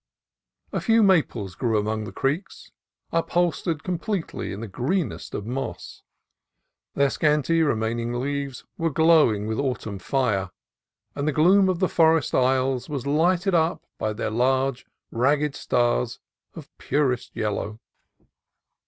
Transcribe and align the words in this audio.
A 0.73 0.81
few 0.81 1.03
maples 1.03 1.53
grew 1.53 1.77
along 1.77 2.05
the 2.05 2.11
creeks, 2.11 2.71
upholstered 3.11 3.83
completely 3.83 4.51
in 4.51 4.59
the 4.59 4.67
greenest 4.67 5.35
of 5.35 5.45
moss. 5.45 6.01
Their 6.95 7.11
scanty 7.11 7.61
remaining 7.61 8.11
leaves 8.19 8.65
were 8.79 8.89
glowing 8.89 9.45
with 9.45 9.59
autumn 9.59 9.99
fire, 9.99 10.49
and 11.13 11.27
the 11.27 11.31
gloom 11.31 11.69
of 11.69 11.77
the 11.77 11.87
forest 11.87 12.33
aisles 12.33 12.89
was 12.89 13.05
lighted 13.05 13.53
up 13.53 13.85
by 13.99 14.11
their 14.11 14.31
large 14.31 14.87
ragged 15.11 15.53
stars 15.55 16.19
of 16.55 16.75
purest 16.79 17.35
yellow. 17.35 17.79